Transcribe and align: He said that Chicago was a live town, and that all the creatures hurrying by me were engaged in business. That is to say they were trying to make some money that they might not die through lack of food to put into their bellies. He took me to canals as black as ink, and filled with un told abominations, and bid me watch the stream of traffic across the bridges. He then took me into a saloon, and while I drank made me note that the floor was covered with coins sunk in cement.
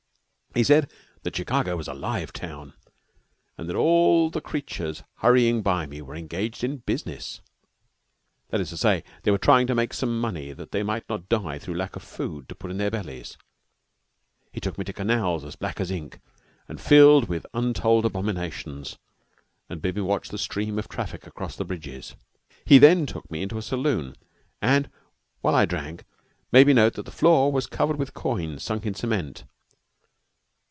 He 0.53 0.65
said 0.65 0.91
that 1.23 1.33
Chicago 1.37 1.77
was 1.77 1.87
a 1.87 1.93
live 1.93 2.33
town, 2.33 2.73
and 3.57 3.69
that 3.69 3.75
all 3.77 4.29
the 4.29 4.41
creatures 4.41 5.01
hurrying 5.19 5.61
by 5.61 5.85
me 5.85 6.01
were 6.01 6.13
engaged 6.13 6.61
in 6.61 6.79
business. 6.79 7.39
That 8.49 8.59
is 8.59 8.67
to 8.71 8.75
say 8.75 9.05
they 9.23 9.31
were 9.31 9.37
trying 9.37 9.65
to 9.67 9.73
make 9.73 9.93
some 9.93 10.19
money 10.19 10.51
that 10.51 10.71
they 10.73 10.83
might 10.83 11.07
not 11.07 11.29
die 11.29 11.57
through 11.57 11.75
lack 11.77 11.95
of 11.95 12.03
food 12.03 12.49
to 12.49 12.55
put 12.55 12.69
into 12.69 12.79
their 12.79 12.91
bellies. 12.91 13.37
He 14.51 14.59
took 14.59 14.77
me 14.77 14.83
to 14.83 14.91
canals 14.91 15.45
as 15.45 15.55
black 15.55 15.79
as 15.79 15.89
ink, 15.89 16.19
and 16.67 16.81
filled 16.81 17.29
with 17.29 17.45
un 17.53 17.73
told 17.73 18.05
abominations, 18.05 18.97
and 19.69 19.81
bid 19.81 19.95
me 19.95 20.01
watch 20.01 20.27
the 20.27 20.37
stream 20.37 20.77
of 20.77 20.89
traffic 20.89 21.25
across 21.25 21.55
the 21.55 21.63
bridges. 21.63 22.13
He 22.65 22.77
then 22.77 23.05
took 23.05 23.31
me 23.31 23.41
into 23.41 23.57
a 23.57 23.61
saloon, 23.61 24.17
and 24.61 24.89
while 25.39 25.55
I 25.55 25.63
drank 25.63 26.03
made 26.51 26.67
me 26.67 26.73
note 26.73 26.95
that 26.95 27.05
the 27.05 27.09
floor 27.11 27.53
was 27.53 27.67
covered 27.67 27.95
with 27.95 28.13
coins 28.13 28.61
sunk 28.63 28.85
in 28.85 28.93
cement. 28.95 29.45